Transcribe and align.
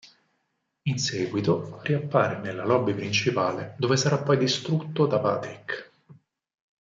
In 0.87 0.97
seguito, 0.97 1.79
riappare 1.83 2.39
nella 2.39 2.65
lobby 2.65 2.95
principale, 2.95 3.75
dove 3.77 3.97
sarà 3.97 4.17
poi 4.17 4.39
distrutto 4.39 5.05
da 5.05 5.19
Patrick. 5.19 5.91